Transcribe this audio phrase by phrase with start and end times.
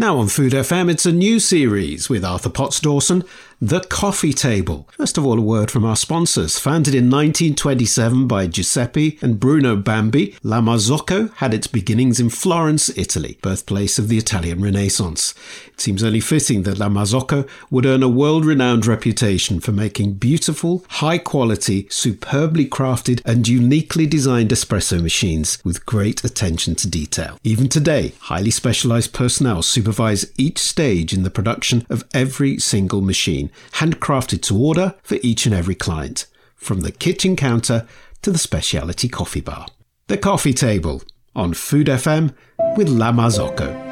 [0.00, 3.22] Now on Food FM, it's a new series with Arthur Potts Dawson
[3.62, 4.88] the Coffee Table.
[4.92, 6.58] First of all, a word from our sponsors.
[6.58, 12.88] Founded in 1927 by Giuseppe and Bruno Bambi, La Marzocco had its beginnings in Florence,
[12.96, 15.34] Italy, birthplace of the Italian Renaissance.
[15.66, 20.14] It seems only fitting that La Marzocco would earn a world renowned reputation for making
[20.14, 27.38] beautiful, high quality, superbly crafted, and uniquely designed espresso machines with great attention to detail.
[27.44, 33.49] Even today, highly specialized personnel supervise each stage in the production of every single machine
[33.72, 37.86] handcrafted to order for each and every client, from the kitchen counter
[38.22, 39.66] to the specialty coffee bar.
[40.08, 41.02] The Coffee Table
[41.34, 42.34] on Food FM
[42.76, 43.90] with La Marzocco.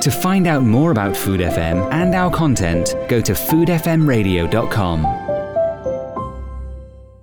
[0.00, 5.06] To find out more about Food FM and our content, go to foodfmradio.com.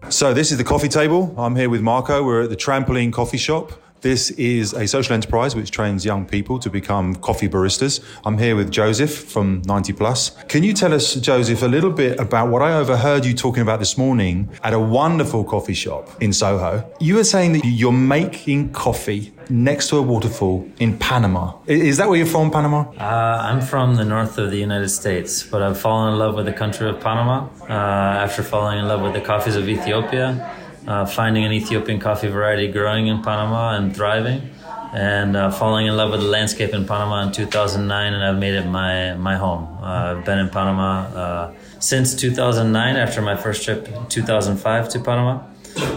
[0.09, 1.33] So, this is the coffee table.
[1.37, 2.23] I'm here with Marco.
[2.23, 3.71] We're at the Trampoline Coffee Shop.
[4.03, 8.03] This is a social enterprise which trains young people to become coffee baristas.
[8.25, 10.31] I'm here with Joseph from 90 Plus.
[10.49, 13.79] Can you tell us, Joseph, a little bit about what I overheard you talking about
[13.79, 16.85] this morning at a wonderful coffee shop in Soho?
[16.99, 21.53] You were saying that you're making coffee next to a waterfall in Panama.
[21.65, 22.81] Is that where you're from, Panama?
[22.99, 23.03] Uh,
[23.41, 26.51] I'm from the north of the United States, but I've fallen in love with the
[26.51, 31.45] country of Panama uh, after falling in love with the coffees of Ethiopia uh, finding
[31.45, 34.49] an Ethiopian coffee variety growing in Panama and thriving,
[34.93, 38.53] and uh, falling in love with the landscape in Panama in 2009, and I've made
[38.53, 39.67] it my my home.
[39.81, 44.99] Uh, I've been in Panama uh, since 2009 after my first trip in 2005 to
[44.99, 45.43] Panama.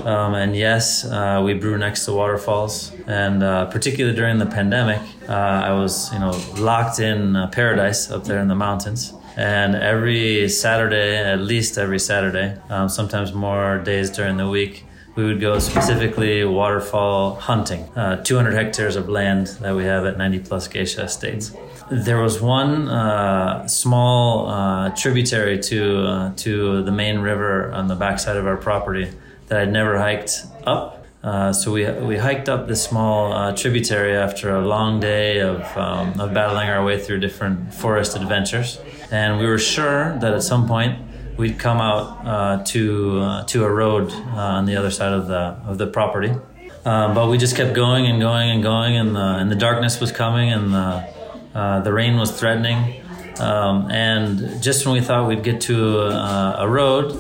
[0.07, 5.03] Um, and yes, uh, we brew next to waterfalls, and uh, particularly during the pandemic,
[5.29, 11.17] I was you know locked in paradise up there in the mountains and every Saturday,
[11.17, 14.85] at least every Saturday, um, sometimes more days during the week,
[15.15, 17.83] we would go specifically waterfall hunting.
[17.97, 21.53] Uh, 200 hectares of land that we have at 90 plus geisha estates.
[21.91, 27.95] There was one uh, small uh, tributary to uh, to the main river on the
[27.95, 29.11] backside of our property
[29.47, 31.06] that I'd never hiked up.
[31.27, 35.61] Uh, so we, we hiked up this small uh, tributary after a long day of,
[35.77, 38.79] um, of battling our way through different forest adventures
[39.11, 40.99] and we were sure that at some point
[41.37, 45.27] we'd come out uh, to uh, to a road uh, on the other side of
[45.29, 46.33] the of the property.
[46.85, 50.13] But we just kept going and going and going, and the and the darkness was
[50.13, 53.03] coming, and the the rain was threatening.
[53.39, 57.13] Um, and just when we thought we'd get to a, a road,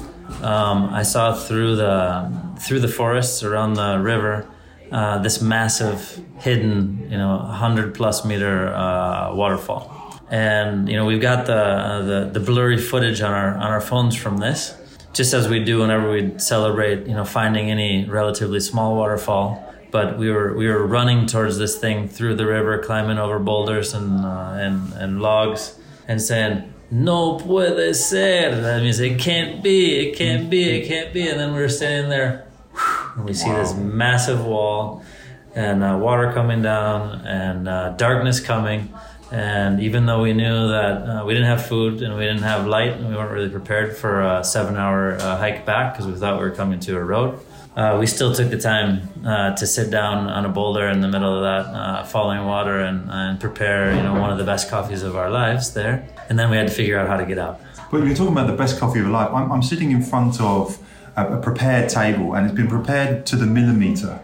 [0.42, 4.48] um, I saw through the through the forests around the river
[4.92, 9.92] uh, this massive, hidden, you know, hundred plus meter uh, waterfall.
[10.30, 13.80] And you know we've got the, uh, the the blurry footage on our on our
[13.80, 14.74] phones from this.
[15.12, 19.62] Just as we do whenever we celebrate you know finding any relatively small waterfall.
[19.92, 23.94] But we were we were running towards this thing through the river climbing over boulders
[23.94, 25.78] and uh, and and logs
[26.08, 28.60] and saying no puede ser.
[28.60, 31.28] That means it can't be it can't be it can't be.
[31.28, 32.45] And then we were standing there
[33.16, 35.02] and we see this massive wall
[35.54, 38.92] and uh, water coming down and uh, darkness coming
[39.32, 42.66] and even though we knew that uh, we didn't have food and we didn't have
[42.66, 46.18] light and we weren't really prepared for a seven hour uh, hike back because we
[46.18, 47.40] thought we were coming to a road,
[47.74, 51.08] uh, we still took the time uh, to sit down on a boulder in the
[51.08, 54.70] middle of that uh, falling water and, and prepare you know, one of the best
[54.70, 56.08] coffees of our lives there.
[56.28, 57.60] And then we had to figure out how to get out.
[57.90, 59.30] But you're talking about the best coffee of your life.
[59.32, 60.78] I'm, I'm sitting in front of
[61.16, 64.20] a, a prepared table and it's been prepared to the millimeter.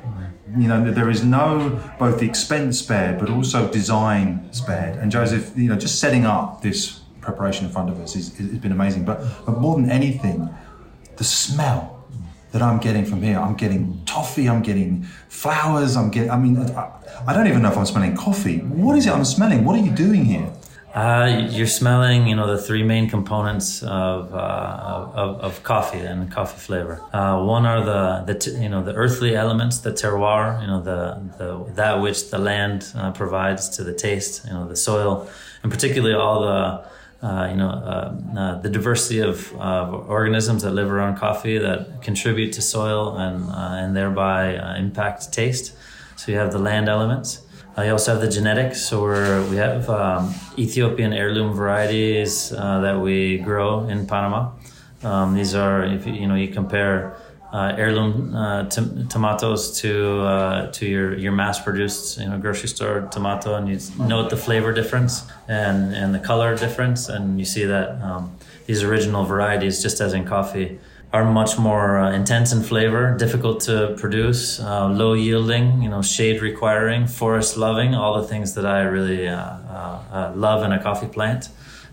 [0.57, 4.99] You know there is no both the expense spared but also design spared.
[4.99, 8.73] And joseph you know just setting up this preparation in front of us has been
[8.73, 9.05] amazing.
[9.05, 10.49] But, but more than anything
[11.17, 12.05] the smell
[12.53, 16.59] that i'm getting from here i'm getting toffee i'm getting flowers i'm getting i mean
[16.59, 16.91] I,
[17.27, 18.59] I don't even know if i'm smelling coffee.
[18.59, 19.65] What is it i'm smelling?
[19.65, 20.53] What are you doing here
[20.95, 26.31] uh, you're smelling, you know, the three main components of, uh, of, of, coffee and
[26.31, 27.01] coffee flavor.
[27.15, 30.83] Uh, one are the, the t- you know the earthly elements, the terroir, you know
[30.83, 35.31] the, the that which the land uh, provides to the taste, you know the soil,
[35.63, 41.17] and particularly all the uh, you know uh, the diversity of organisms that live around
[41.17, 45.75] coffee that contribute to soil and and thereby impact taste.
[46.17, 47.42] So you have the land elements.
[47.75, 53.39] I also have the genetics, so we have um, Ethiopian heirloom varieties uh, that we
[53.39, 54.51] grow in Panama.
[55.03, 57.17] Um, these are, if you, you know, you compare
[57.53, 62.69] uh, heirloom uh, t- tomatoes to uh, to your, your mass produced, you know, grocery
[62.69, 67.45] store tomato, and you note the flavor difference and and the color difference, and you
[67.45, 68.37] see that um,
[68.67, 70.79] these original varieties, just as in coffee,
[71.12, 76.00] are much more uh, intense in flavor, difficult to produce, uh, low yielding, you know,
[76.00, 80.73] shade requiring, forest loving, all the things that I really uh, uh, uh love in
[80.73, 81.50] a coffee plant,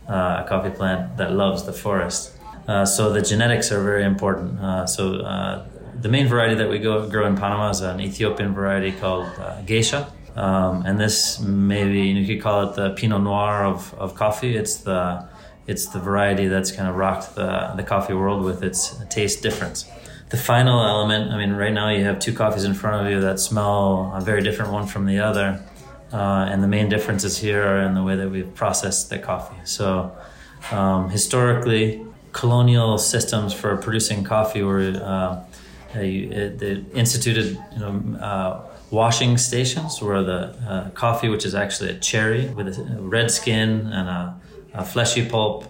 [0.07, 2.38] uh, a coffee plant that loves the forest.
[2.86, 4.50] so the genetics are very important.
[4.89, 5.04] so
[6.01, 9.27] the main variety that we go, grow in Panama is an Ethiopian variety called
[9.66, 10.01] Geisha.
[10.36, 14.56] Um, and this maybe you could call it the Pinot Noir of, of coffee.
[14.56, 15.27] It's the
[15.69, 19.86] it's the variety that's kind of rocked the, the coffee world with its taste difference.
[20.30, 23.21] The final element, I mean, right now you have two coffees in front of you
[23.21, 25.63] that smell a very different one from the other.
[26.12, 29.62] Uh, and the main differences here are in the way that we've processed the coffee.
[29.63, 30.12] So,
[30.71, 35.44] um, historically, colonial systems for producing coffee were uh,
[35.94, 38.62] they instituted you know, uh,
[38.92, 43.69] washing stations where the uh, coffee, which is actually a cherry with a red skin
[43.88, 44.36] and a
[44.80, 45.66] a fleshy pulp,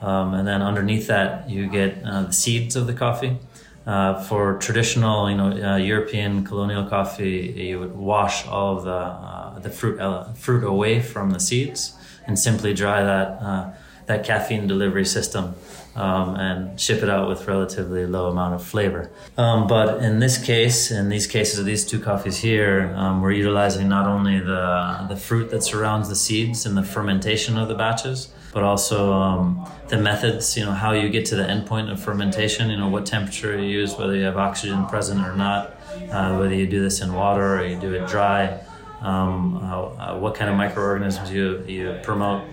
[0.00, 3.36] um, and then underneath that you get uh, the seeds of the coffee.
[3.84, 8.90] Uh, for traditional, you know, uh, European colonial coffee, you would wash all of the
[8.92, 13.72] uh, the fruit uh, fruit away from the seeds and simply dry that uh,
[14.06, 15.56] that caffeine delivery system
[15.96, 19.10] um, and ship it out with relatively low amount of flavor.
[19.36, 23.32] Um, but in this case, in these cases of these two coffees here, um, we're
[23.32, 27.74] utilizing not only the the fruit that surrounds the seeds and the fermentation of the
[27.74, 30.56] batches, but also um, the methods.
[30.56, 32.70] You know how you get to the endpoint of fermentation.
[32.70, 35.74] You know what temperature you use, whether you have oxygen present or not,
[36.10, 38.60] uh, whether you do this in water or you do it dry.
[39.00, 42.44] Um, uh, what kind of microorganisms you you promote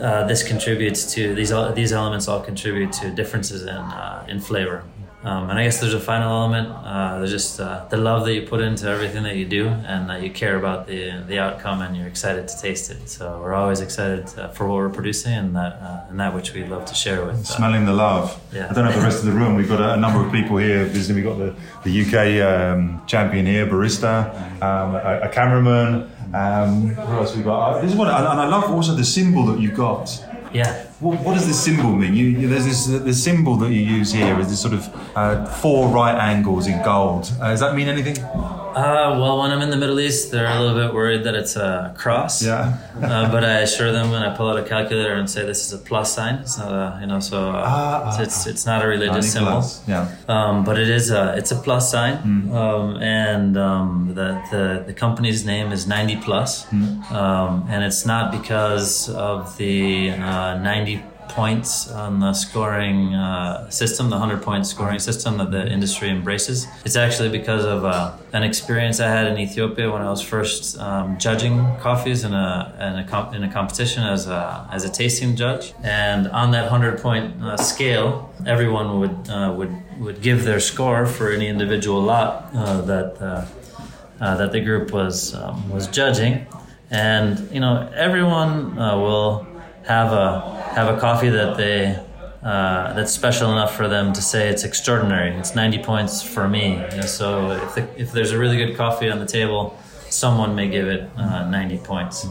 [0.00, 4.84] uh, this contributes to these these elements all contribute to differences in uh, in flavor.
[5.24, 6.68] Um, and I guess there's a final element.
[6.68, 10.08] Uh, there's just uh, the love that you put into everything that you do, and
[10.08, 13.08] that you care about the the outcome, and you're excited to taste it.
[13.08, 16.54] So we're always excited uh, for what we're producing, and that uh, and that which
[16.54, 17.44] we love to share with.
[17.44, 18.40] Smelling the love.
[18.52, 18.68] Yeah.
[18.70, 19.56] I don't know the rest of the room.
[19.56, 21.16] We've got a, a number of people here visiting.
[21.16, 24.32] We've got the the UK um, champion here, barista,
[24.62, 26.12] um, a, a cameraman.
[26.32, 27.58] Um, what else we got?
[27.58, 30.24] Uh, this is what, and, and I love also the symbol that you got.
[30.52, 30.87] Yeah.
[31.00, 32.14] What, what does this symbol mean?
[32.14, 35.44] You, you, there's this the symbol that you use here is this sort of uh,
[35.44, 37.32] four right angles in gold.
[37.40, 38.18] Uh, does that mean anything?
[38.18, 41.56] Uh, well, when I'm in the Middle East, they're a little bit worried that it's
[41.56, 42.44] a cross.
[42.44, 42.78] Yeah.
[42.96, 45.72] uh, but I assure them when I pull out a calculator and say this is
[45.72, 46.36] a plus sign.
[46.36, 49.64] It's not a, you know, so uh, ah, it's, it's not a religious symbol.
[49.86, 50.14] Yeah.
[50.28, 52.52] Um, but it is a it's a plus sign, mm.
[52.52, 57.10] um, and um, the, the the company's name is 90 plus, mm.
[57.10, 60.87] um, and it's not because of the uh, 90
[61.28, 66.66] points on the scoring uh, system, the 100 point scoring system that the industry embraces.
[66.84, 70.78] It's actually because of uh, an experience I had in Ethiopia when I was first
[70.78, 74.90] um, judging coffees in a, in a, comp- in a competition as a, as a
[74.90, 75.74] tasting judge.
[75.82, 81.06] And on that 100 point uh, scale, everyone would, uh, would, would give their score
[81.06, 86.46] for any individual lot uh, that, uh, that the group was, um, was judging.
[86.90, 89.46] And, you know, everyone will
[89.84, 91.98] have a have a coffee that they
[92.40, 95.34] uh, that's special enough for them to say it's extraordinary.
[95.34, 96.74] It's 90 points for me.
[96.74, 99.76] You know, so if, the, if there's a really good coffee on the table,
[100.08, 102.28] someone may give it uh, 90 points.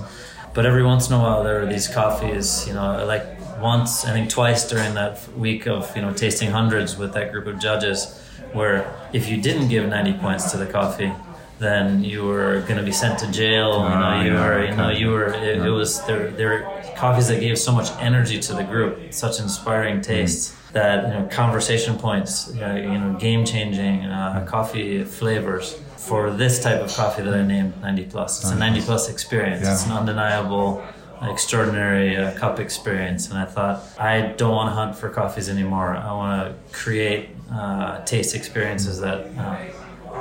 [0.54, 3.26] But every once in a while, there are these coffees, you know, like
[3.60, 7.48] once, I think twice during that week of, you know, tasting hundreds with that group
[7.48, 8.18] of judges,
[8.54, 11.12] where if you didn't give 90 points to the coffee,
[11.60, 13.74] then you were going to be sent to jail.
[13.74, 15.34] you know, ah, you were, you know, you were.
[15.34, 16.30] It, it was there.
[16.32, 20.52] There were coffees that gave so much energy to the group, such inspiring tastes.
[20.52, 20.54] Mm.
[20.74, 26.30] That you know, conversation points, you know, you know game changing uh, coffee flavors for
[26.30, 28.42] this type of coffee that I named 90 plus.
[28.42, 29.64] It's a 90 plus experience.
[29.64, 29.74] Yeah.
[29.74, 30.84] It's an undeniable
[31.22, 35.96] extraordinary uh, cup experience and i thought i don't want to hunt for coffees anymore
[35.98, 39.58] i want to create uh, taste experiences that uh,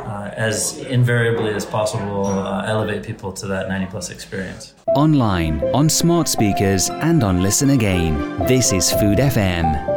[0.04, 4.74] uh, as invariably as possible uh, elevate people to that 90 plus experience.
[4.94, 8.38] Online, on smart speakers, and on Listen Again.
[8.46, 9.96] This is Food FM.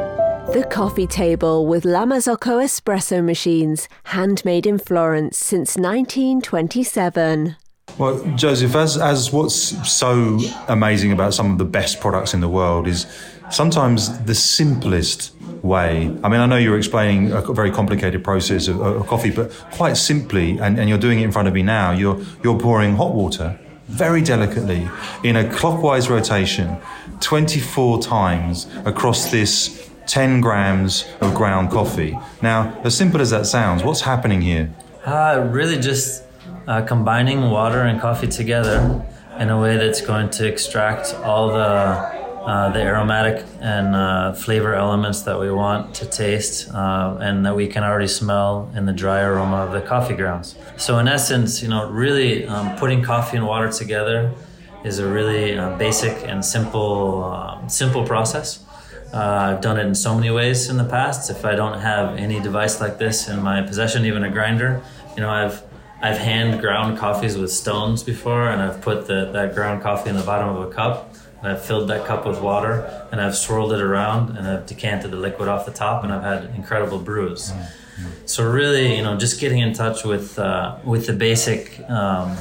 [0.53, 7.55] The Coffee Table with La Marzocco espresso machines, handmade in Florence since 1927.
[7.97, 9.55] Well, Joseph, as, as what's
[9.91, 13.05] so amazing about some of the best products in the world is
[13.51, 16.07] sometimes the simplest way.
[16.23, 19.97] I mean, I know you're explaining a very complicated process of, of coffee, but quite
[19.97, 23.13] simply, and, and you're doing it in front of me now, you're, you're pouring hot
[23.13, 24.87] water very delicately
[25.23, 26.77] in a clockwise rotation
[27.21, 32.17] 24 times across this 10 grams of ground coffee.
[32.41, 34.73] Now, as simple as that sounds, what's happening here?
[35.05, 36.23] Uh, really just
[36.67, 39.03] uh, combining water and coffee together
[39.39, 44.73] in a way that's going to extract all the uh, the aromatic and uh, flavor
[44.73, 48.93] elements that we want to taste uh, and that we can already smell in the
[48.93, 50.55] dry aroma of the coffee grounds.
[50.77, 54.33] So, in essence, you know, really um, putting coffee and water together
[54.83, 58.63] is a really uh, basic and simple, um, simple process.
[59.13, 59.17] Uh,
[59.53, 61.29] I've done it in so many ways in the past.
[61.29, 64.81] If I don't have any device like this in my possession, even a grinder,
[65.15, 65.63] you know, I've
[66.01, 70.15] I've hand ground coffees with stones before, and I've put the, that ground coffee in
[70.15, 73.73] the bottom of a cup, and I've filled that cup with water, and I've swirled
[73.73, 77.51] it around, and I've decanted the liquid off the top, and I've had incredible brews.
[78.25, 82.37] So really, you know, just getting in touch with uh, with the basic um,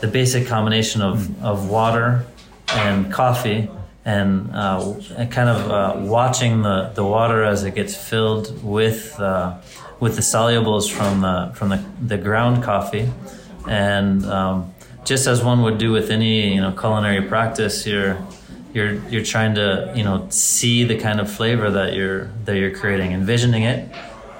[0.00, 2.24] the basic combination of, of water
[2.68, 3.68] and coffee
[4.04, 9.18] and, uh, and kind of uh, watching the, the water as it gets filled with
[9.20, 9.58] uh,
[10.00, 13.10] with the solubles from the from the, the ground coffee.
[13.68, 14.72] And um,
[15.08, 18.14] just as one would do with any you know culinary practice you're
[18.74, 22.74] you're you're trying to you know see the kind of flavor that you're that you're
[22.80, 23.80] creating envisioning it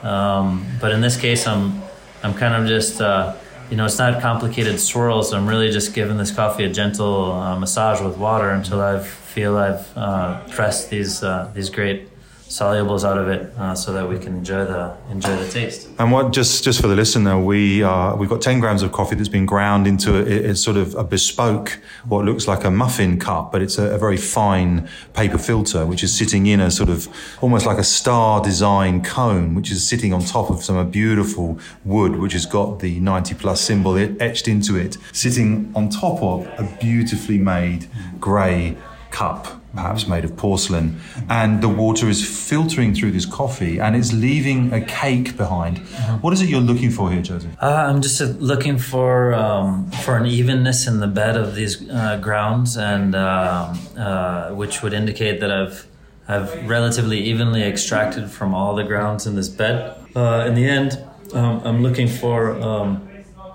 [0.05, 0.49] um,
[0.81, 1.83] but in this case i'm
[2.23, 3.35] i'm kind of just uh,
[3.71, 5.35] you know, it's not complicated swirls.
[5.35, 9.59] I'm really just giving this coffee a gentle uh, massage with water until I feel
[9.59, 12.09] I've uh, pressed these uh, these great
[12.49, 15.89] solubles out of it uh, so that we can enjoy the enjoy the taste.
[15.99, 19.15] And what just just for the listener, we uh, we've got ten grams of coffee
[19.15, 23.19] that's been ground into a, it's sort of a bespoke what looks like a muffin
[23.19, 26.89] cup, but it's a, a, very fine paper filter which is sitting in a sort
[26.89, 27.09] of
[27.43, 32.17] almost like a star design cone, which is sitting on top of some beautiful wood
[32.17, 36.79] which has got the ninety plus symbol etched into it, sitting on top of a
[36.81, 37.87] beautifully made
[38.19, 38.77] grey
[39.11, 44.13] cup perhaps made of porcelain, and the water is filtering through this coffee and it's
[44.13, 45.79] leaving a cake behind.
[45.79, 46.17] Mm-hmm.
[46.17, 47.53] What is it you're looking for here, Joseph?
[47.61, 51.89] Uh, I'm just uh, looking for um, for an evenness in the bed of these
[51.91, 55.87] uh, grounds, and um, uh, which would indicate that I've
[56.27, 59.97] I've relatively evenly extracted from all the grounds in this bed.
[60.15, 63.09] Uh, in the end, um, I'm looking for um,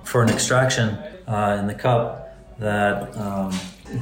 [0.04, 3.52] for an extraction uh, in the cup that um,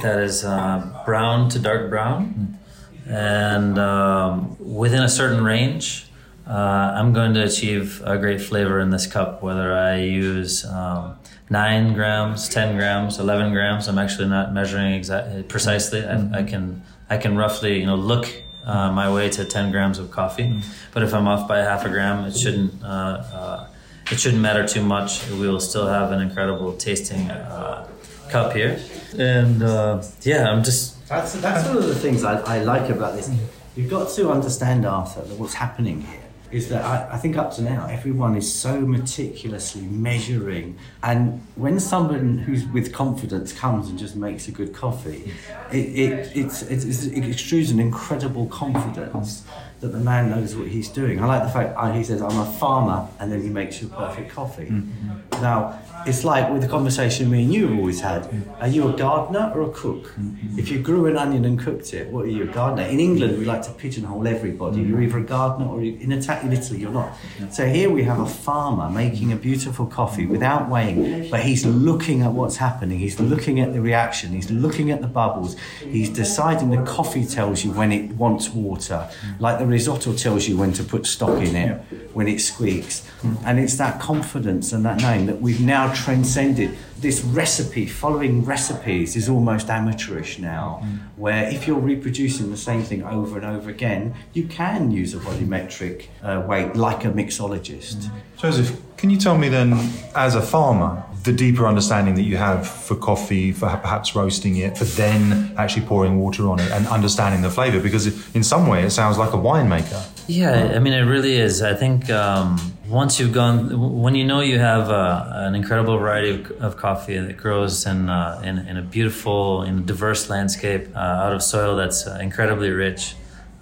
[0.00, 2.58] that is uh, brown to dark brown,
[3.06, 6.06] and um, within a certain range,
[6.46, 9.42] uh, I'm going to achieve a great flavor in this cup.
[9.42, 11.16] Whether I use um,
[11.50, 16.00] nine grams, ten grams, eleven grams, I'm actually not measuring exactly precisely.
[16.00, 16.34] Mm-hmm.
[16.34, 18.26] I, I, can I can roughly you know look
[18.64, 20.70] uh, my way to ten grams of coffee, mm-hmm.
[20.92, 22.82] but if I'm off by half a gram, it shouldn't.
[22.82, 23.68] Uh, uh,
[24.10, 25.26] it shouldn't matter too much.
[25.30, 27.88] We will still have an incredible tasting uh,
[28.32, 28.80] cup here
[29.18, 31.06] and uh, yeah, I'm just.
[31.08, 33.30] That's that's one of the things I, I like about this.
[33.76, 36.20] You've got to understand, Arthur, that what's happening here
[36.50, 41.80] is that I, I, think up to now everyone is so meticulously measuring and when
[41.80, 45.32] someone who's with confidence comes and just makes a good coffee
[45.70, 49.44] it, it, it's, it's, it extrudes an incredible confidence
[49.80, 52.38] that the man knows what he's doing I like the fact uh, he says I'm
[52.38, 55.31] a farmer and then he makes you a perfect coffee mm-hmm.
[55.40, 58.28] Now it's like with the conversation me and you have always had.
[58.60, 60.06] Are you a gardener or a cook?
[60.06, 60.58] Mm-hmm.
[60.58, 62.84] If you grew an onion and cooked it, what are you, a gardener?
[62.88, 64.78] In England, we like to pigeonhole everybody.
[64.78, 64.90] Mm-hmm.
[64.90, 67.16] You're either a gardener or in, Ita- in Italy, you're not.
[67.50, 72.22] So here we have a farmer making a beautiful coffee without weighing, but he's looking
[72.22, 72.98] at what's happening.
[72.98, 74.32] He's looking at the reaction.
[74.32, 75.56] He's looking at the bubbles.
[75.80, 79.08] He's deciding the coffee tells you when it wants water,
[79.38, 81.80] like the risotto tells you when to put stock in it,
[82.12, 83.08] when it squeaks.
[83.44, 87.86] And it's that confidence and that knowing that we've now transcended this recipe.
[87.86, 90.98] Following recipes is almost amateurish now, mm.
[91.16, 95.18] where if you're reproducing the same thing over and over again, you can use a
[95.18, 97.96] volumetric uh, weight like a mixologist.
[97.96, 98.10] Mm.
[98.36, 99.72] Joseph, can you tell me then,
[100.14, 104.76] as a farmer, the deeper understanding that you have for coffee, for perhaps roasting it,
[104.76, 107.80] for then actually pouring water on it and understanding the flavor?
[107.80, 110.04] Because in some way, it sounds like a winemaker.
[110.26, 111.62] Yeah, I mean, it really is.
[111.62, 116.30] I think um, once you've gone, when you know you have uh, an incredible variety
[116.30, 120.88] of, of, coffee that grows in, uh, in, in, a beautiful, in a diverse landscape
[120.94, 123.14] uh, out of soil that's uh, incredibly rich,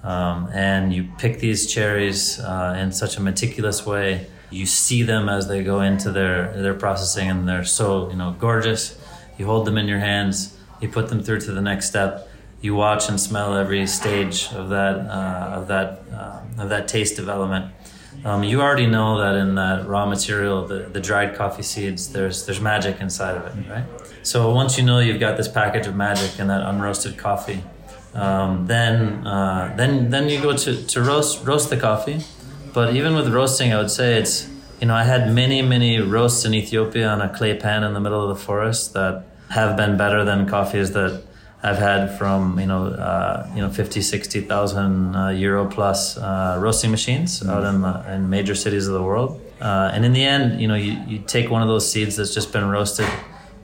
[0.03, 5.29] um, and you pick these cherries uh, in such a meticulous way, you see them
[5.29, 8.99] as they go into their, their processing, and they're so you know gorgeous.
[9.39, 12.29] You hold them in your hands, you put them through to the next step
[12.61, 17.17] you watch and smell every stage of that uh, of that uh, of that taste
[17.17, 17.73] development.
[18.25, 22.45] Um, you already know that in that raw material, the, the dried coffee seeds, there's
[22.45, 23.85] there's magic inside of it, right?
[24.23, 27.65] So once you know you've got this package of magic in that unroasted coffee,
[28.13, 32.21] um, then uh, then then you go to, to roast roast the coffee.
[32.73, 34.49] But even with roasting, I would say it's
[34.81, 38.01] you know I had many many roasts in Ethiopia on a clay pan in the
[38.01, 41.23] middle of the forest that have been better than coffees that
[41.63, 46.91] I've had from you know uh, you know 50, 60,000 uh, euro plus uh, roasting
[46.91, 49.41] machines out in, the, in major cities of the world.
[49.61, 52.33] Uh, and in the end, you know, you, you take one of those seeds that's
[52.33, 53.07] just been roasted,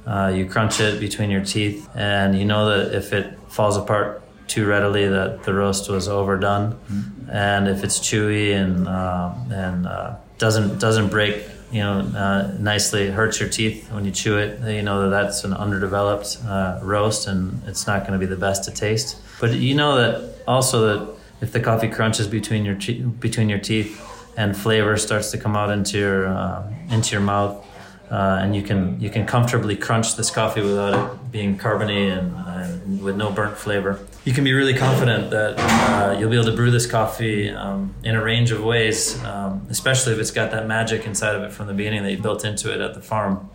[0.06, 4.22] uh, you crunch it between your teeth, and you know that if it falls apart
[4.48, 6.72] too readily, that the roast was overdone.
[6.72, 7.30] Mm-hmm.
[7.30, 13.40] And if it's chewy and uh, and doesn't doesn't break you know, uh, nicely hurts
[13.40, 14.60] your teeth when you chew it.
[14.60, 18.36] You know that that's an underdeveloped uh, roast, and it's not going to be the
[18.36, 19.18] best to taste.
[19.40, 22.76] But you know that also that if the coffee crunches between your
[23.20, 24.00] between your teeth
[24.36, 27.64] and flavor starts to come out into your uh, into your mouth,
[28.10, 32.34] uh, and you can you can comfortably crunch this coffee without it being carbony and,
[32.46, 33.98] and with no burnt flavor.
[34.26, 37.94] You can be really confident that uh, you'll be able to brew this coffee um,
[38.02, 41.52] in a range of ways, um, especially if it's got that magic inside of it
[41.52, 43.48] from the beginning that you built into it at the farm,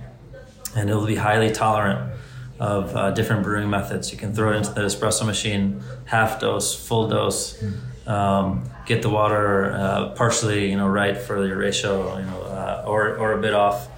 [0.73, 2.13] and it'll be highly tolerant
[2.57, 4.13] of uh, different brewing methods.
[4.13, 7.61] You can throw it into the espresso machine, half dose, full dose.
[8.07, 12.85] Um, get the water uh, partially, you know, right for your ratio, you know, uh,
[12.87, 13.89] or or a bit off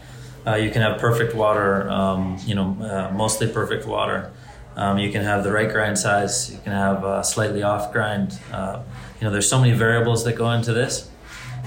[0.46, 4.32] uh, you can have perfect water, um, you know, uh, mostly perfect water.
[4.76, 6.52] Um, you can have the right grind size.
[6.52, 8.40] You can have uh, slightly off grind.
[8.52, 8.82] Uh,
[9.20, 11.10] you know, there's so many variables that go into this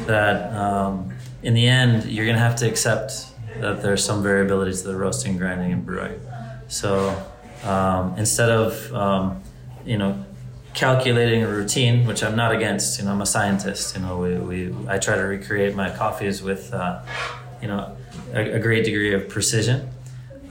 [0.07, 3.27] that um, in the end you're going to have to accept
[3.61, 6.21] that there's some variability to the roasting, grinding, and brewing.
[6.69, 7.17] So
[7.65, 9.43] um, instead of um,
[9.85, 10.25] you know
[10.75, 13.97] calculating a routine, which I'm not against, you know, I'm a scientist.
[13.97, 17.03] You know, we, we I try to recreate my coffees with uh,
[17.63, 17.97] you know
[18.35, 19.89] a, a great degree of precision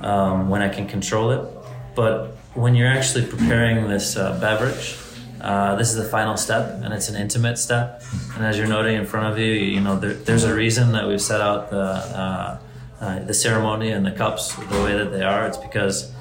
[0.01, 1.47] um, when I can control it.
[1.95, 4.97] But when you're actually preparing this uh, beverage,
[5.41, 8.01] uh, this is the final step, and it's an intimate step.
[8.35, 11.07] And as you're noting in front of you, you know there, there's a reason that
[11.07, 12.59] we've set out the uh,
[12.99, 15.45] uh the ceremony and the cups the way that they are.
[15.45, 16.11] It's because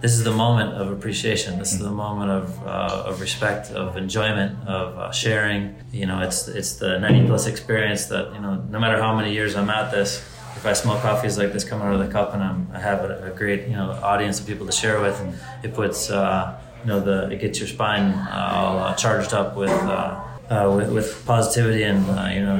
[0.00, 1.58] this is the moment of appreciation.
[1.58, 5.74] This is the moment of, uh, of respect, of enjoyment, of uh, sharing.
[5.92, 8.64] You know, it's it's the 90 plus experience that you know.
[8.70, 10.24] No matter how many years I'm at this,
[10.56, 13.04] if I smell coffees like this coming out of the cup and I'm, I have
[13.04, 15.18] a, a great you know audience of people to share with,
[15.62, 19.56] it puts uh, you know the it gets your spine uh, all uh, charged up
[19.56, 22.58] with, uh, uh, with, with positivity and uh, you know.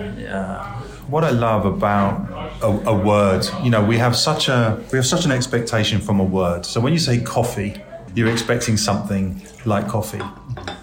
[1.09, 2.31] what I love about
[2.63, 6.21] a, a, word, you know, we have such a we have such an expectation from
[6.21, 6.65] a word.
[6.67, 7.83] So when you say coffee,
[8.15, 10.23] you're expecting something like coffee.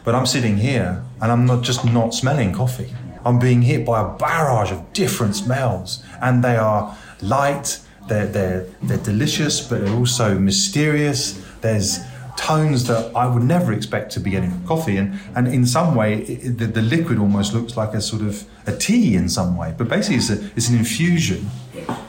[0.03, 2.93] But I'm sitting here and I'm not just not smelling coffee.
[3.25, 8.65] I'm being hit by a barrage of different smells, and they are light, they're, they're,
[8.83, 11.43] they're delicious, but they're also mysterious.
[11.61, 11.99] There's
[12.37, 14.97] tones that I would never expect to be getting from coffee.
[14.97, 18.45] And, and in some way, it, the, the, liquid almost looks like a sort of
[18.67, 19.73] a tea in some way.
[19.77, 21.49] But basically, it's, a, it's an infusion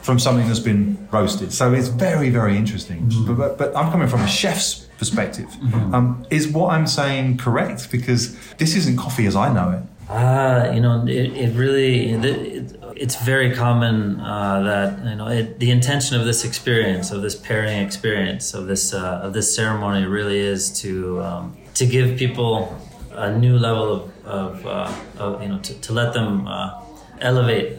[0.03, 1.53] from something that's been roasted.
[1.53, 3.09] So it's very, very interesting.
[3.09, 3.27] Mm-hmm.
[3.27, 5.47] But, but, but, I'm coming from a chef's perspective.
[5.47, 5.95] Mm-hmm.
[5.95, 7.91] Um, is what I'm saying correct?
[7.91, 9.83] Because this isn't coffee as I know it.
[10.09, 15.59] Uh, you know, it, it really, it, it's very common uh, that, you know, it,
[15.59, 20.07] the intention of this experience, of this pairing experience, of this, uh, of this ceremony
[20.07, 22.75] really is to, um, to give people
[23.13, 26.83] a new level of, of, uh, of you know, to, to let them uh,
[27.21, 27.77] elevate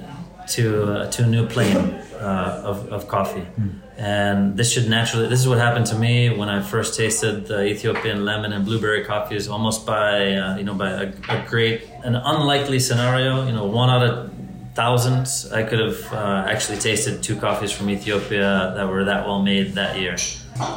[0.50, 3.46] to, uh, to a new plane of, of coffee.
[3.60, 7.46] Mm and this should naturally this is what happened to me when i first tasted
[7.48, 11.84] the ethiopian lemon and blueberry coffees almost by uh, you know by a, a, great
[12.04, 13.46] an unlikely scenario.
[13.46, 14.32] You know one out of
[14.74, 19.42] thousands i could have uh, actually tasted two coffees from ethiopia that were that well
[19.42, 20.16] made that year.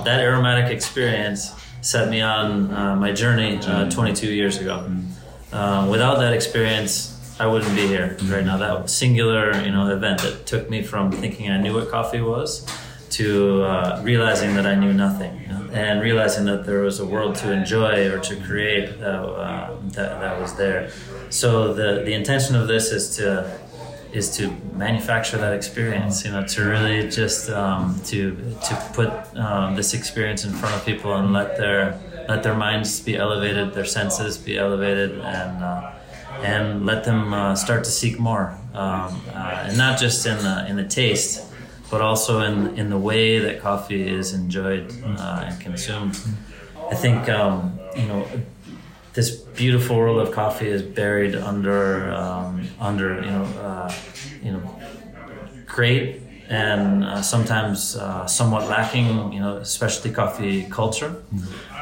[0.05, 4.91] That aromatic experience set me on uh, my journey uh, 22 years ago.
[5.53, 7.12] Uh, without that experience
[7.43, 8.57] I wouldn't be here right now.
[8.57, 12.65] That singular, you know, event that took me from thinking I knew what coffee was
[13.19, 17.05] to uh, realizing that I knew nothing you know, and realizing that there was a
[17.05, 20.93] world to enjoy or to create that, uh, that, that, was there.
[21.31, 23.59] So the, the intention of this is to
[24.13, 28.37] is to manufacture that experience, you know, to really just um, to
[28.69, 33.01] to put um, this experience in front of people and let their let their minds
[33.01, 35.93] be elevated, their senses be elevated, and uh,
[36.43, 40.67] and let them uh, start to seek more, um, uh, and not just in the
[40.69, 41.53] in the taste
[41.93, 46.19] but also in in the way that coffee is enjoyed uh, and consumed.
[46.91, 48.27] I think um, you know
[49.13, 53.93] this beautiful world of coffee is buried under um, under you know uh,
[54.43, 54.63] you know
[55.67, 61.15] great and uh, sometimes uh, somewhat lacking you know specialty coffee culture.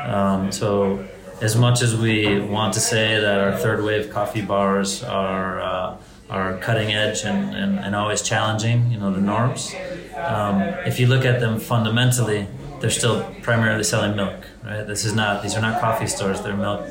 [0.04, 1.04] Um, so
[1.40, 5.96] as much as we want to say that our third wave coffee bars are uh,
[6.28, 9.74] are cutting edge and, and, and always challenging, you know, the norms.
[10.16, 12.46] Um, if you look at them fundamentally,
[12.80, 14.86] they're still primarily selling milk, right?
[14.86, 16.40] This is not; these are not coffee stores.
[16.40, 16.86] They're milk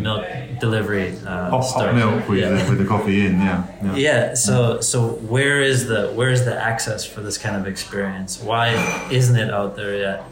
[0.00, 0.24] milk
[0.60, 1.86] delivery uh, Hot, stores.
[1.86, 2.50] hot milk with, Yeah.
[2.50, 3.64] the, with the coffee in, yeah.
[3.82, 3.96] yeah.
[3.96, 4.34] Yeah.
[4.34, 8.40] So so where is the where is the access for this kind of experience?
[8.40, 8.68] Why
[9.10, 10.22] isn't it out there yet?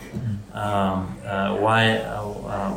[0.53, 2.75] Um, uh, why uh, uh,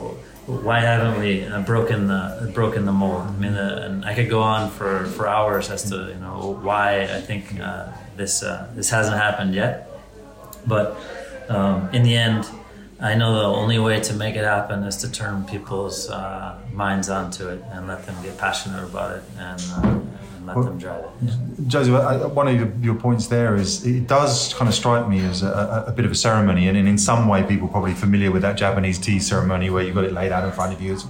[0.48, 3.22] why haven't we uh, broken the broken the mold?
[3.22, 6.60] I mean, uh, and I could go on for, for hours as to you know
[6.62, 9.90] why I think uh, this uh, this hasn't happened yet.
[10.68, 10.98] But
[11.50, 12.48] um, in the end,
[13.00, 17.10] I know the only way to make it happen is to turn people's uh, minds
[17.10, 20.00] onto it and let them get passionate about it and, uh,
[20.50, 21.68] and let them drive it.
[21.68, 25.20] Joseph, I, I- one of your, points there is it does kind of strike me
[25.26, 25.48] as a,
[25.88, 28.42] a, a bit of a ceremony, and, in some way, people are probably familiar with
[28.44, 30.94] that Japanese tea ceremony where you've got it laid out in front of you.
[30.94, 31.04] It's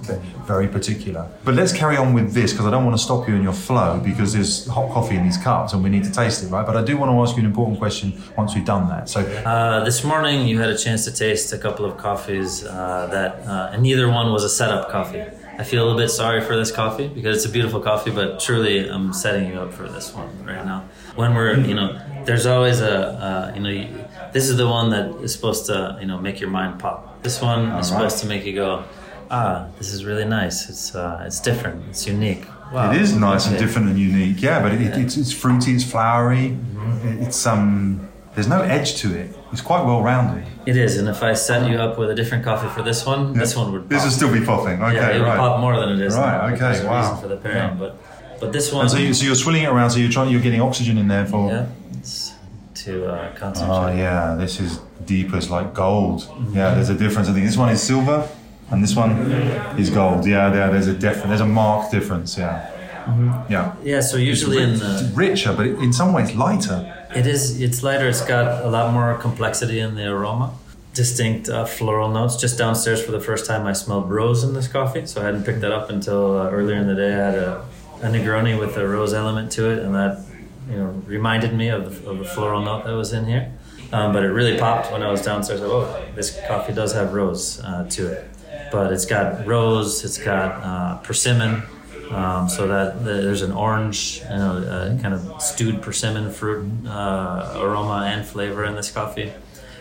[0.46, 1.28] very particular.
[1.44, 3.52] But let's carry on with this because I don't want to stop you in your
[3.52, 6.66] flow because there's hot coffee in these cups and we need to taste it, right?
[6.66, 9.08] But I do want to ask you an important question once we've done that.
[9.08, 13.08] So, Uh, this morning, you had a chance to taste a couple of coffees uh,
[13.10, 15.22] that, uh, and neither one was a setup coffee.
[15.58, 18.40] I feel a little bit sorry for this coffee because it's a beautiful coffee, but
[18.40, 20.88] truly, I'm setting you up for this one right now.
[21.14, 25.14] When we're, you know, there's always a, uh, you know, this is the one that
[25.22, 27.22] is supposed to, you know, make your mind pop.
[27.22, 28.84] This one is supposed to make you go,
[29.30, 30.68] ah, this is really nice.
[30.68, 31.88] It's, uh, it's different.
[31.88, 32.44] It's unique.
[32.72, 32.92] Wow.
[32.92, 34.60] It is nice and different and unique, yeah.
[34.60, 36.50] But it, it, it's, it's fruity, it's flowery.
[36.50, 37.22] Mm-hmm.
[37.22, 39.35] It's um, there's no edge to it.
[39.52, 40.44] It's quite well rounded.
[40.66, 43.32] It is, and if I set you up with a different coffee for this one,
[43.32, 43.88] this one would.
[43.88, 44.82] This would still be popping.
[44.82, 45.38] Okay, yeah, it would right.
[45.38, 46.54] pop more than it is Right, now.
[46.68, 47.14] okay, wow.
[47.16, 47.74] for the pairing, Yeah.
[47.78, 47.98] but
[48.40, 49.90] but this one, And so, you, so you're swilling it around.
[49.90, 50.30] So you're trying.
[50.30, 51.48] You're getting oxygen in there for.
[51.48, 51.66] yeah,
[51.98, 52.34] it's
[52.84, 53.74] to uh, concentrate.
[53.76, 56.28] Oh yeah, this is deep as like gold.
[56.52, 57.28] Yeah, there's a difference.
[57.28, 58.28] I think this one is silver,
[58.70, 59.12] and this one
[59.78, 60.26] is gold.
[60.26, 61.28] Yeah, there, there's a difference.
[61.28, 62.36] There's a marked difference.
[62.36, 62.68] Yeah,
[63.48, 63.74] yeah.
[63.84, 66.92] Yeah, so usually in It's the, richer, but in some ways lighter.
[67.16, 68.08] It is it's lighter.
[68.08, 70.52] It's got a lot more complexity in the aroma.
[70.92, 72.36] Distinct uh, floral notes.
[72.36, 75.06] Just downstairs for the first time, I smelled rose in this coffee.
[75.06, 77.12] So I hadn't picked that up until uh, earlier in the day.
[77.12, 77.64] I had a,
[78.02, 80.24] a Negroni with a rose element to it, and that
[80.70, 83.52] you know reminded me of the, of the floral note that was in here.
[83.92, 85.60] Um, but it really popped when I was downstairs.
[85.60, 88.30] Like, oh, this coffee does have rose uh, to it.
[88.72, 90.04] But it's got rose.
[90.04, 91.62] It's got uh, persimmon.
[92.10, 96.86] Um, so that the, there's an orange, you know, uh, kind of stewed persimmon fruit
[96.86, 99.32] uh, aroma and flavor in this coffee,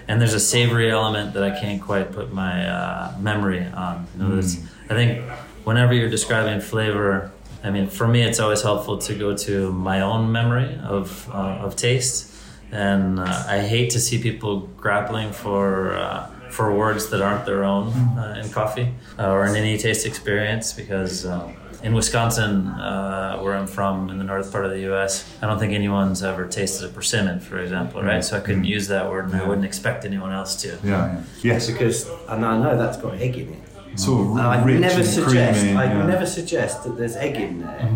[0.07, 4.07] and there's a savory element that I can't quite put my uh, memory on.
[4.17, 4.57] You know, there's-
[4.89, 5.21] I think
[5.65, 7.31] whenever you're describing flavor,
[7.63, 11.65] I mean, for me, it's always helpful to go to my own memory of uh,
[11.65, 12.31] of taste,
[12.71, 15.95] and uh, I hate to see people grappling for.
[15.97, 18.87] Uh, for words that aren't their own uh, in coffee
[19.19, 21.51] uh, or in any taste experience, because uh,
[21.85, 25.59] in Wisconsin, uh, where I'm from, in the north part of the U.S., I don't
[25.59, 28.23] think anyone's ever tasted a persimmon, for example, right?
[28.23, 30.69] So I couldn't use that word, and I wouldn't expect anyone else to.
[30.69, 30.79] Yeah.
[30.83, 31.21] yeah.
[31.43, 31.69] Yes.
[31.69, 33.99] Because, and I know that's got egg in it.
[33.99, 35.77] Sort of And I rich never and suggest, creamy.
[35.77, 35.91] I yeah.
[35.91, 36.07] Mm-hmm.
[36.09, 37.87] never suggest that there's egg in there.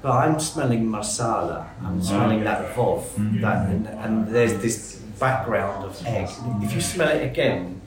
[0.00, 1.68] But I'm smelling Marsala.
[1.82, 3.02] I'm smelling that vov.
[3.02, 3.40] Mm-hmm.
[3.40, 6.30] That, and, and there's this background of egg.
[6.62, 7.81] If you smell it again,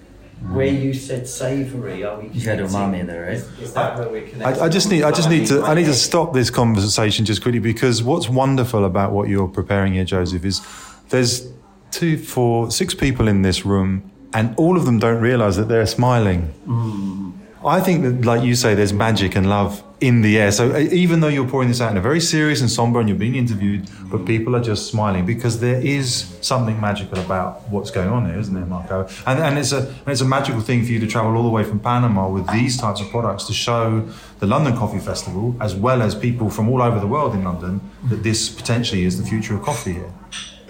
[0.53, 2.29] where you said savoury, are we?
[2.29, 2.67] You had connecting?
[2.67, 3.33] umami there, right?
[3.33, 4.61] Is, is that where we're connecting?
[4.61, 7.41] I, I just need I just need to I need to stop this conversation just
[7.41, 10.61] quickly because what's wonderful about what you're preparing here, Joseph, is
[11.09, 11.51] there's
[11.91, 15.85] two, four, six people in this room, and all of them don't realise that they're
[15.85, 16.53] smiling.
[16.67, 17.33] Mm.
[17.65, 20.51] I think that, like you say, there's magic and love in the air.
[20.51, 23.09] So uh, even though you're pouring this out in a very serious and somber, and
[23.09, 27.91] you're being interviewed, but people are just smiling because there is something magical about what's
[27.91, 29.07] going on here, isn't there, Marco?
[29.25, 31.63] And, and it's a it's a magical thing for you to travel all the way
[31.63, 34.07] from Panama with these types of products to show
[34.39, 37.81] the London Coffee Festival, as well as people from all over the world in London,
[38.09, 40.13] that this potentially is the future of coffee here.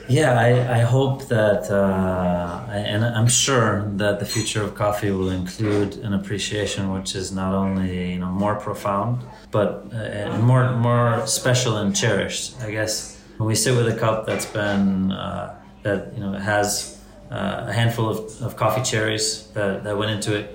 [0.07, 5.09] Yeah, I, I hope that, uh, I- and I'm sure that the future of coffee
[5.11, 10.71] will include an appreciation which is not only you know more profound, but uh, more
[10.77, 12.55] more special and cherished.
[12.61, 17.01] I guess when we sit with a cup that's been uh, that you know has
[17.31, 20.45] uh, a handful of, of coffee cherries that, that went into it,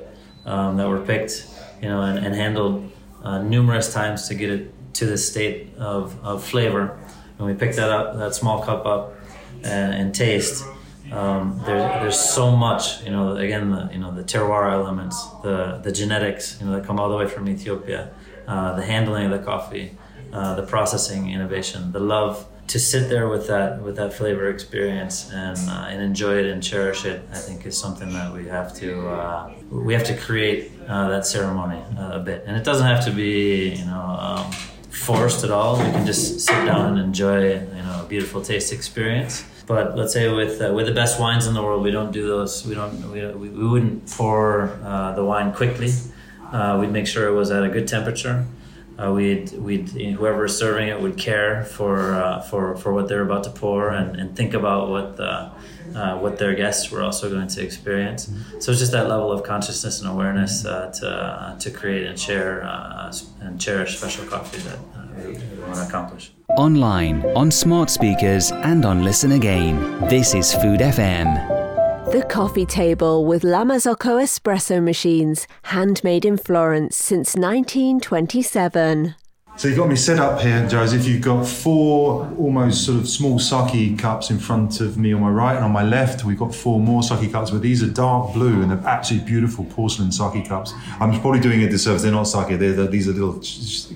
[0.46, 1.44] um, that were picked,
[1.82, 2.90] you know, and, and handled
[3.24, 6.96] uh, numerous times to get it to this state of, of flavor.
[7.38, 9.14] And we pick that up, that small cup up,
[9.64, 10.64] and, and taste.
[11.12, 13.36] Um, there, there's so much, you know.
[13.36, 17.08] Again, the, you know the terroir elements, the the genetics, you know, that come all
[17.08, 18.12] the way from Ethiopia,
[18.46, 19.96] uh, the handling of the coffee,
[20.32, 25.32] uh, the processing innovation, the love to sit there with that with that flavor experience
[25.32, 27.20] and uh, and enjoy it and cherish it.
[27.32, 31.26] I think is something that we have to uh, we have to create uh, that
[31.26, 34.00] ceremony uh, a bit, and it doesn't have to be you know.
[34.00, 34.52] Um,
[34.90, 35.78] forced at all.
[35.78, 39.44] We can just sit down and enjoy, you know, a beautiful taste experience.
[39.66, 42.26] But let's say with uh, with the best wines in the world, we don't do
[42.26, 42.66] those.
[42.66, 43.12] We don't.
[43.12, 45.90] We, we, wouldn't pour uh, the wine quickly.
[46.52, 48.46] Uh, we'd make sure it was at a good temperature.
[48.98, 53.22] Uh, we'd we'd whoever is serving it would care for uh, for for what they're
[53.22, 55.52] about to pour and, and think about what the
[55.94, 58.30] uh, what their guests were also going to experience.
[58.58, 62.18] So it's just that level of consciousness and awareness uh, to uh, to create and
[62.18, 66.32] share uh, and cherish special coffee that uh, we, we want to accomplish.
[66.56, 69.78] Online, on smart speakers, and on Listen Again.
[70.08, 71.60] This is Food FM.
[72.12, 79.14] The Coffee Table with La Marzocco espresso machines, handmade in Florence since 1927.
[79.60, 81.06] So you've got me set up here, Joseph.
[81.06, 85.28] You've got four almost sort of small sake cups in front of me on my
[85.28, 86.24] right and on my left.
[86.24, 89.66] We've got four more sake cups, but these are dark blue and they're absolutely beautiful
[89.66, 90.72] porcelain sake cups.
[90.98, 92.00] I'm probably doing a disservice.
[92.00, 92.58] They're not sake.
[92.58, 93.34] They're, they're, these are little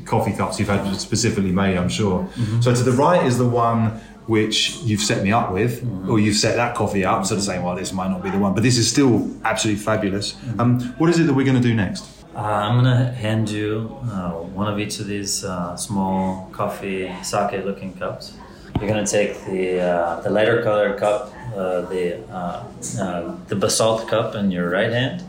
[0.04, 2.24] coffee cups you've had specifically made, I'm sure.
[2.24, 2.60] Mm-hmm.
[2.60, 6.10] So to the right is the one which you've set me up with, mm-hmm.
[6.10, 8.38] or you've set that coffee up, sort of saying, well, this might not be the
[8.38, 10.34] one, but this is still absolutely fabulous.
[10.34, 10.60] Mm-hmm.
[10.60, 12.13] Um, what is it that we're going to do next?
[12.34, 17.64] Uh, I'm gonna hand you uh, one of each of these uh, small coffee sake
[17.64, 18.34] looking cups.
[18.80, 24.34] You're gonna take the uh, the lighter colored cup, uh, the uh, the basalt cup
[24.34, 25.22] in your right hand,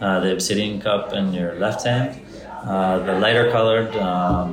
[0.00, 2.20] the obsidian cup in your left hand.
[3.06, 3.92] the lighter colored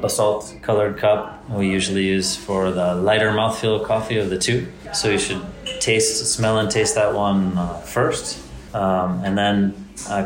[0.01, 4.65] basalt colored cup we usually use for the lighter mouthfeel coffee of the two.
[4.93, 5.43] So you should
[5.81, 8.39] taste, smell, and taste that one first,
[8.73, 9.73] um, and then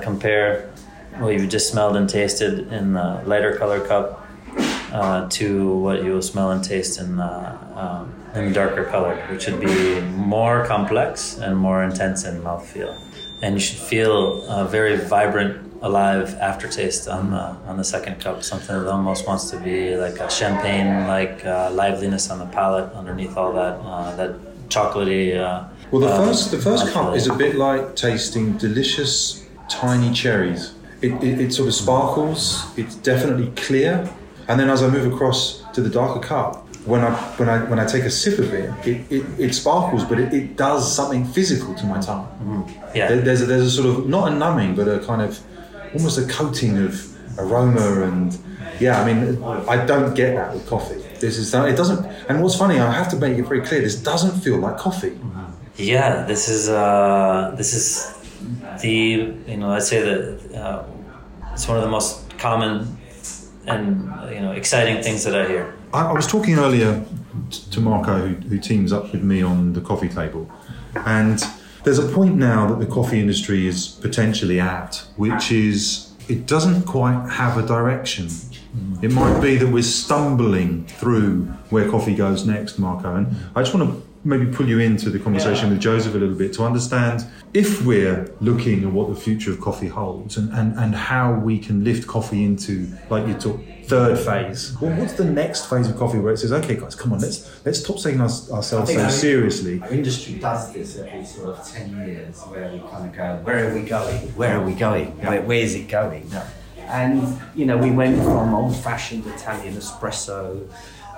[0.03, 0.70] compare
[1.19, 4.25] what you just smelled and tasted in the lighter color cup
[4.91, 9.15] uh, to what you will smell and taste in the, um, in the darker color,
[9.29, 12.99] which should be more complex and more intense in mouthfeel.
[13.41, 18.43] And you should feel a very vibrant, alive aftertaste on the on the second cup.
[18.43, 23.35] Something that almost wants to be like a champagne-like uh, liveliness on the palate underneath
[23.35, 24.35] all that uh, that
[24.69, 25.35] chocolatey.
[25.35, 30.75] Uh, well, the first the first cup is a bit like tasting delicious tiny cherries
[31.01, 32.65] it, it, it, sort of sparkles.
[32.77, 34.09] It's definitely clear.
[34.47, 37.79] And then as I move across to the darker cup, when I when I when
[37.79, 41.25] I take a sip of it, it, it, it sparkles, but it, it does something
[41.25, 42.25] physical to my tongue.
[42.25, 42.97] Mm-hmm.
[42.97, 43.07] Yeah.
[43.07, 45.39] There, there's a, there's a sort of not a numbing, but a kind of
[45.93, 48.37] almost a coating of aroma and
[48.79, 49.01] yeah.
[49.01, 51.01] I mean, I don't get that with coffee.
[51.19, 52.03] This is it doesn't.
[52.29, 53.81] And what's funny, I have to make it very clear.
[53.81, 55.11] This doesn't feel like coffee.
[55.11, 55.45] Mm-hmm.
[55.77, 58.20] Yeah, this is uh, this is
[58.81, 60.83] the you know I'd say that uh,
[61.53, 62.97] it's one of the most common
[63.67, 65.75] and you know exciting things that I hear.
[65.93, 67.03] I, I was talking earlier
[67.49, 70.49] to Marco, who, who teams up with me on the coffee table,
[71.05, 71.43] and
[71.83, 76.83] there's a point now that the coffee industry is potentially at, which is it doesn't
[76.83, 78.29] quite have a direction.
[79.01, 83.15] It might be that we're stumbling through where coffee goes next, Marco.
[83.15, 85.73] And I just want to maybe pull you into the conversation yeah.
[85.73, 89.59] with Joseph a little bit to understand if we're looking at what the future of
[89.59, 94.17] coffee holds and, and, and how we can lift coffee into, like you talk, third
[94.17, 94.79] phase.
[94.79, 97.65] Well, what's the next phase of coffee where it says, okay, guys, come on, let's
[97.65, 99.81] let's stop taking us, ourselves so seriously.
[99.81, 103.69] Our industry does this every sort of 10 years where we kind of go, where
[103.69, 104.17] are we going?
[104.35, 105.17] Where are we going?
[105.17, 105.29] Yeah.
[105.29, 106.29] Where, where is it going?
[106.31, 106.47] Yeah.
[106.77, 110.69] And, you know, we went from old fashioned Italian espresso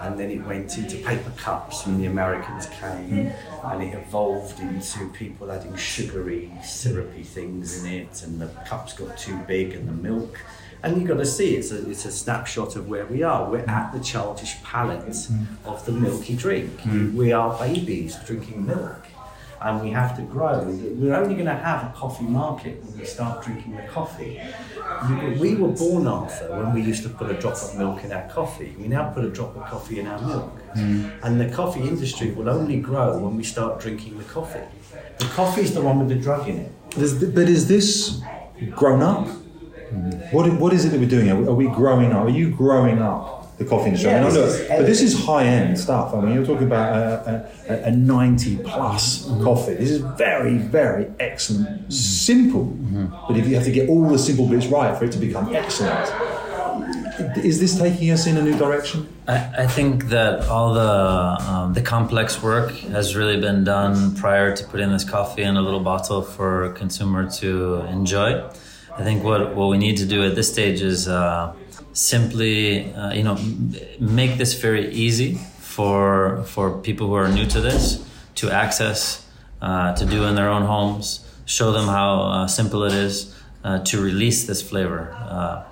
[0.02, 3.32] and then it went into paper cups when the Americans came,
[3.64, 9.18] and it evolved into people adding sugary, syrupy things in it, and the cups got
[9.18, 10.40] too big, and the milk.
[10.84, 13.50] And you've got to see it's a, it's a snapshot of where we are.
[13.50, 15.46] We're at the childish palate mm.
[15.64, 16.82] of the milky drink.
[16.82, 17.14] Mm.
[17.14, 19.06] We are babies drinking milk
[19.64, 20.64] and we have to grow.
[20.66, 24.42] We're only going to have a coffee market when we start drinking the coffee.
[25.40, 28.28] We were born, Arthur, when we used to put a drop of milk in our
[28.28, 28.76] coffee.
[28.78, 30.52] We now put a drop of coffee in our milk.
[30.76, 31.12] Mm.
[31.24, 34.68] And the coffee industry will only grow when we start drinking the coffee.
[35.20, 36.72] The coffee is the one with the drug in it.
[37.34, 38.22] But is this
[38.72, 39.28] grown up?
[40.32, 41.30] What, what is it that we're doing?
[41.30, 42.26] Are we growing up?
[42.26, 43.43] Are you growing up?
[43.58, 44.10] The coffee industry.
[44.12, 46.14] Yeah, I mean, look, but this is high end stuff.
[46.14, 49.44] I mean, you're talking about a, a, a 90 plus mm-hmm.
[49.44, 49.76] coffee.
[49.76, 51.92] This is very, very excellent, mm-hmm.
[51.92, 52.66] simple.
[52.66, 53.08] Mm-hmm.
[53.28, 55.54] But if you have to get all the simple bits right for it to become
[55.56, 56.10] excellent,
[57.38, 59.08] is this taking us in a new direction?
[59.28, 64.56] I, I think that all the um, the complex work has really been done prior
[64.56, 68.44] to putting this coffee in a little bottle for a consumer to enjoy.
[68.96, 71.54] I think what, what we need to do at this stage is uh,
[71.94, 73.38] simply uh, you know
[74.00, 79.26] make this very easy for for people who are new to this to access
[79.62, 83.80] uh, to do in their own homes show them how uh, simple it is uh,
[83.80, 85.64] to release this flavor uh,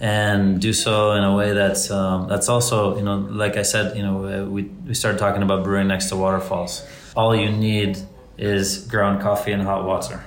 [0.00, 3.96] and do so in a way that's um, that's also you know like I said
[3.96, 6.86] you know we we started talking about brewing next to waterfalls.
[7.16, 7.98] All you need
[8.36, 10.24] is ground coffee and hot water.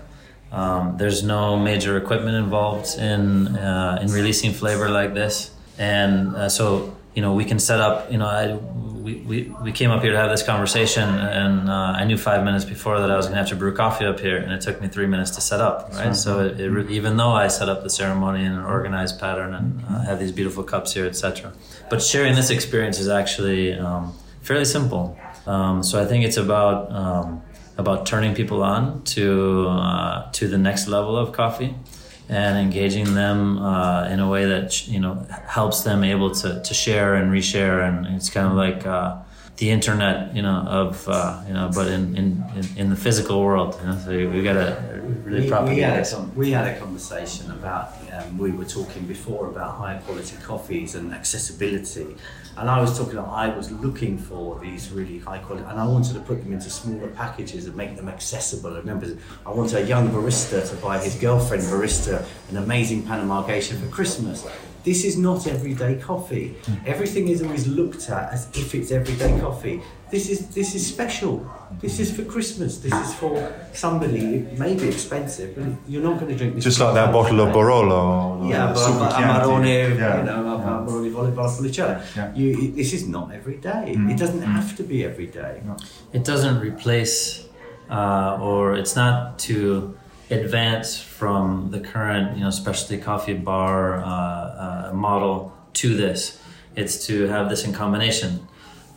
[0.51, 6.49] Um, there's no major equipment involved in uh, in releasing flavor like this, and uh,
[6.49, 8.11] so you know we can set up.
[8.11, 11.73] You know, I, we, we we came up here to have this conversation, and uh,
[11.73, 14.21] I knew five minutes before that I was going to have to brew coffee up
[14.21, 15.91] here, and it took me three minutes to set up.
[15.93, 19.53] Right, so it, it even though I set up the ceremony in an organized pattern
[19.53, 21.51] and uh, have these beautiful cups here, etc.
[21.89, 25.17] But sharing this experience is actually um, fairly simple.
[25.45, 27.41] Um, so I think it's about um,
[27.77, 31.75] about turning people on to uh, to the next level of coffee
[32.29, 36.73] and engaging them uh, in a way that you know helps them able to, to
[36.73, 39.17] share and reshare and it's kind of like uh,
[39.57, 42.43] the internet you know of uh, you know but in, in,
[42.75, 45.99] in the physical world you know so we got to really we, propagate we, had
[45.99, 46.13] it.
[46.13, 50.95] a, we had a conversation about um, we were talking before about high quality coffees
[50.95, 52.15] and accessibility
[52.57, 56.13] and I was talking I was looking for these really high quality and I wanted
[56.15, 58.73] to put them into smaller packages and make them accessible.
[58.73, 59.15] I remember
[59.45, 63.87] I wanted a young barista to buy his girlfriend barista an amazing Panama Geisha for
[63.87, 64.45] Christmas
[64.87, 66.47] this is not everyday coffee.
[66.65, 66.93] Hmm.
[66.93, 69.81] Everything is always looked at as if it's everyday coffee.
[70.13, 71.35] This is this is special.
[71.83, 72.71] This is for Christmas.
[72.85, 73.35] This is for
[73.83, 74.23] somebody.
[74.51, 76.63] It may be expensive, but you're not going to drink this.
[76.69, 77.91] Just like that bottle of Barolo.
[78.49, 80.19] Yeah, but Amarone, Yeah.
[80.19, 81.93] you know, Amarone Voleibol Folicello.
[82.15, 82.39] Yeah.
[82.39, 83.81] You, this is not every day.
[83.91, 84.15] It hmm.
[84.23, 84.55] doesn't hmm.
[84.57, 85.53] have to be every day.
[86.17, 87.17] it doesn't replace
[87.97, 89.57] uh, or it's not to
[90.29, 96.41] advance from the current you know specialty coffee bar uh, uh, model to this.
[96.75, 98.47] It's to have this in combination.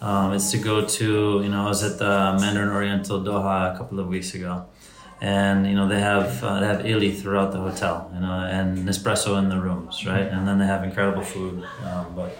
[0.02, 3.78] Um, it's to go to you know i was at the mandarin oriental doha a
[3.78, 4.66] couple of weeks ago.
[5.22, 8.78] And you know they have uh, they have illy throughout the hotel you know and
[8.88, 10.26] nespresso in the rooms right?
[10.26, 12.38] And then they have incredible food um, but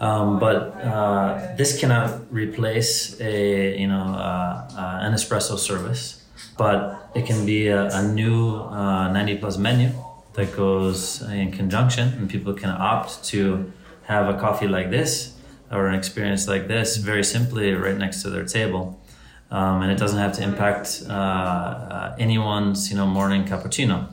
[0.00, 6.22] um, but uh, this cannot replace a you know uh, uh, an espresso service,
[6.56, 9.90] but it can be a, a new uh, 90 plus menu
[10.34, 13.72] that goes in conjunction, and people can opt to
[14.04, 15.34] have a coffee like this
[15.70, 19.00] or an experience like this very simply right next to their table.
[19.50, 24.08] Um, and it doesn't have to impact uh, uh, anyone's you know morning cappuccino.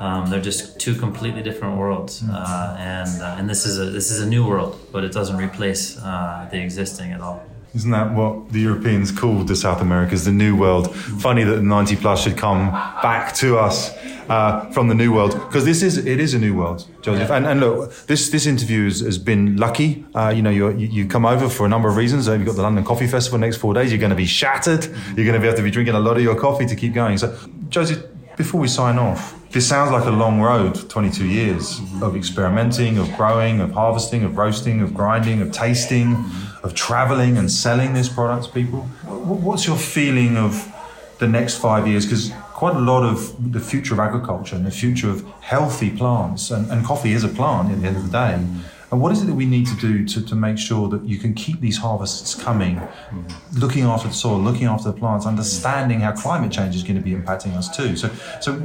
[0.00, 4.10] Um, they're just two completely different worlds, uh, and uh, and this is a this
[4.10, 7.44] is a new world, but it doesn't replace uh, the existing at all.
[7.74, 10.94] Isn't that what the Europeans called the South Americas, the New World?
[10.94, 13.90] Funny that the 90 plus should come back to us
[14.28, 17.30] uh, from the New World because this is it is a new world, Joseph.
[17.30, 20.04] And, and look, this this interview has, has been lucky.
[20.14, 22.28] Uh, you know, you're, you you come over for a number of reasons.
[22.28, 23.90] You've got the London Coffee Festival next four days.
[23.90, 24.84] You're going to be shattered.
[25.16, 26.94] You're going to be have to be drinking a lot of your coffee to keep
[26.94, 27.18] going.
[27.18, 27.36] So,
[27.68, 28.06] Joseph,
[28.36, 33.12] before we sign off, this sounds like a long road 22 years of experimenting, of
[33.16, 36.24] growing, of harvesting, of roasting, of grinding, of tasting,
[36.64, 38.80] of traveling and selling this product to people.
[39.04, 40.72] What's your feeling of
[41.18, 42.06] the next five years?
[42.06, 46.50] Because quite a lot of the future of agriculture and the future of healthy plants,
[46.50, 48.32] and, and coffee is a plant at the end of the day.
[48.90, 51.18] And what is it that we need to do to, to make sure that you
[51.18, 52.80] can keep these harvests coming,
[53.58, 57.02] looking after the soil, looking after the plants, understanding how climate change is going to
[57.02, 57.96] be impacting us too?
[57.96, 58.08] So,
[58.40, 58.62] so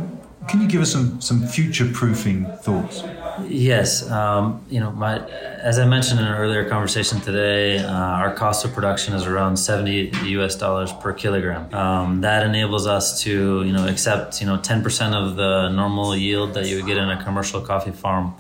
[0.48, 3.02] can you give us some, some future proofing thoughts?
[3.48, 8.34] Yes, um, you know, my as I mentioned in an earlier conversation today, uh, our
[8.34, 10.56] cost of production is around seventy U.S.
[10.56, 11.74] dollars per kilogram.
[11.74, 16.16] Um, that enables us to, you know, accept, you know, ten percent of the normal
[16.16, 18.36] yield that you would get in a commercial coffee farm.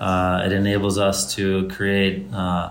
[0.00, 2.70] Uh, it enables us to create uh,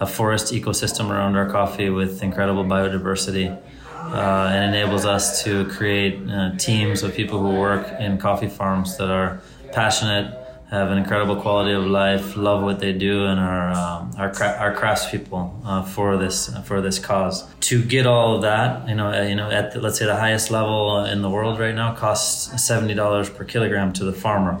[0.00, 3.60] a forest ecosystem around our coffee with incredible biodiversity.
[4.02, 8.98] Uh, and enables us to create uh, teams of people who work in coffee farms
[8.98, 9.40] that are
[9.72, 10.41] passionate,
[10.72, 14.56] have an incredible quality of life, love what they do, and are um, are, cra-
[14.58, 17.44] are craftspeople uh, for this for this cause.
[17.68, 20.16] To get all of that, you know, uh, you know, at the, let's say the
[20.16, 24.60] highest level in the world right now costs seventy dollars per kilogram to the farmer.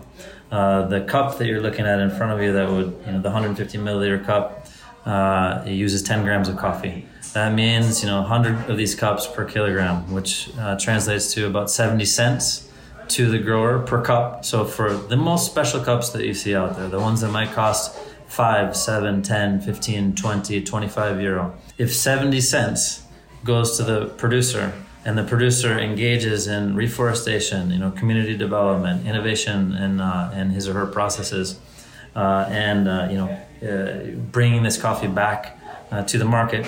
[0.50, 3.22] Uh, the cup that you're looking at in front of you, that would you know
[3.22, 4.66] the 150 milliliter cup,
[5.06, 7.06] uh, it uses 10 grams of coffee.
[7.32, 11.70] That means you know 100 of these cups per kilogram, which uh, translates to about
[11.70, 12.68] 70 cents
[13.10, 14.44] to the grower per cup.
[14.44, 17.52] So for the most special cups that you see out there, the ones that might
[17.52, 23.04] cost 5, 7, 10, 15, 20, 25 euro, if 70 cents
[23.44, 24.72] goes to the producer
[25.04, 30.68] and the producer engages in reforestation, you know, community development, innovation in, uh, in his
[30.68, 31.58] or her processes,
[32.14, 33.28] uh, and uh, you know,
[33.68, 35.58] uh, bringing this coffee back
[35.90, 36.66] uh, to the market,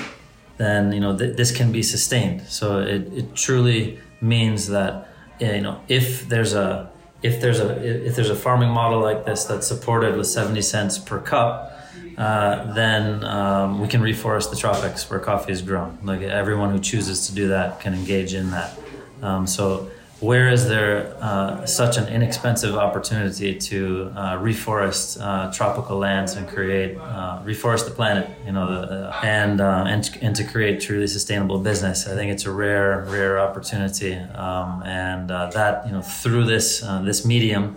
[0.56, 2.42] then you know th- this can be sustained.
[2.42, 5.08] So it, it truly means that
[5.40, 6.90] you know if there's a
[7.22, 10.98] if there's a if there's a farming model like this that's supported with 70 cents
[10.98, 11.78] per cup,
[12.18, 15.98] uh, then um, we can reforest the tropics where coffee is grown.
[16.02, 18.78] Like everyone who chooses to do that can engage in that.
[19.22, 19.90] Um, so
[20.24, 26.48] where is there uh, such an inexpensive opportunity to uh, reforest uh, tropical lands and
[26.48, 31.06] create uh, reforest the planet you know the, and, uh, and and to create truly
[31.06, 32.06] sustainable business?
[32.06, 36.80] I think it's a rare rare opportunity um, and uh, that you know through this
[37.02, 37.76] this medium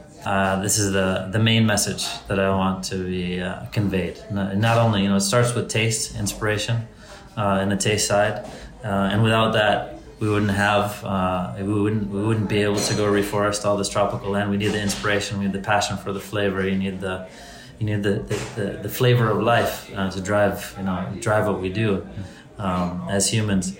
[0.63, 3.43] this is the the main message that I want to be
[3.73, 4.17] conveyed.
[4.31, 6.87] Not only you know it starts with taste inspiration
[7.37, 8.49] in the taste side
[8.83, 13.05] and without that we wouldn't have uh, we wouldn't we wouldn't be able to go
[13.05, 14.49] reforest all this tropical land.
[14.49, 16.67] We need the inspiration, we need the passion for the flavor.
[16.67, 17.27] You need the
[17.79, 21.47] you need the the, the, the flavor of life uh, to drive you know drive
[21.47, 22.07] what we do
[22.57, 23.77] um, as humans.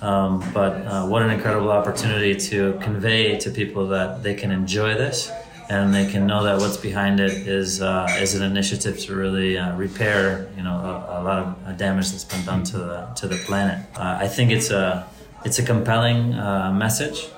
[0.00, 4.94] Um, but uh, what an incredible opportunity to convey to people that they can enjoy
[4.94, 5.32] this
[5.68, 9.58] and they can know that what's behind it is uh, is an initiative to really
[9.58, 13.26] uh, repair you know a, a, lot of damage that's been done to the to
[13.26, 13.84] the planet.
[13.96, 15.08] Uh, I think it's a
[15.44, 17.28] it's a compelling uh, message.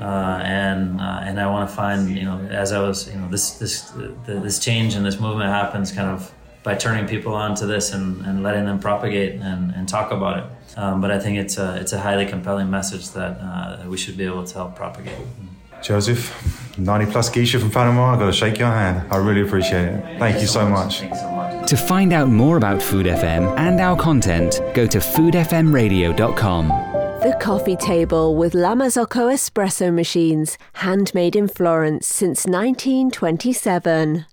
[0.00, 3.28] Uh, and uh, and I want to find you know as I was you know
[3.28, 6.32] this this the, this change and this movement happens kind of
[6.62, 10.44] by turning people onto this and, and letting them propagate and, and talk about it.
[10.76, 14.16] Um, but I think it's a it's a highly compelling message that uh, we should
[14.16, 15.18] be able to help propagate.
[15.82, 19.10] Joseph, 90 plus geisha from Panama, I got to shake your hand.
[19.12, 20.02] I really appreciate it.
[20.02, 21.02] Thank, Thank you so, so much.
[21.02, 21.18] much.
[21.18, 21.68] so much.
[21.68, 26.87] To find out more about Food FM and our content, go to foodfmradio.com.
[27.20, 34.24] The Coffee Table with La Marzocco espresso machines, handmade in Florence since 1927.